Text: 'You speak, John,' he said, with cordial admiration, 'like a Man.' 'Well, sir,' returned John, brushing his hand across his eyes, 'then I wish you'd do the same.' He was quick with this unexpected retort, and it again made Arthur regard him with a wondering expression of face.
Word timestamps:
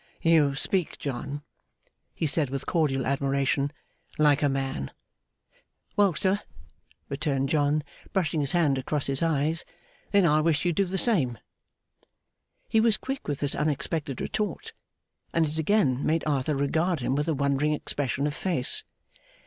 'You 0.19 0.55
speak, 0.55 0.97
John,' 0.97 1.43
he 2.15 2.25
said, 2.25 2.49
with 2.49 2.65
cordial 2.65 3.05
admiration, 3.05 3.71
'like 4.17 4.41
a 4.41 4.49
Man.' 4.49 4.89
'Well, 5.95 6.15
sir,' 6.15 6.39
returned 7.07 7.49
John, 7.49 7.83
brushing 8.11 8.39
his 8.41 8.53
hand 8.53 8.79
across 8.79 9.05
his 9.05 9.21
eyes, 9.21 9.63
'then 10.09 10.25
I 10.25 10.41
wish 10.41 10.65
you'd 10.65 10.75
do 10.77 10.85
the 10.85 10.97
same.' 10.97 11.37
He 12.67 12.79
was 12.79 12.97
quick 12.97 13.27
with 13.27 13.41
this 13.41 13.53
unexpected 13.53 14.21
retort, 14.21 14.73
and 15.33 15.45
it 15.47 15.59
again 15.59 16.03
made 16.03 16.23
Arthur 16.25 16.55
regard 16.55 17.01
him 17.01 17.13
with 17.13 17.27
a 17.27 17.35
wondering 17.35 17.73
expression 17.73 18.25
of 18.25 18.33
face. 18.33 18.83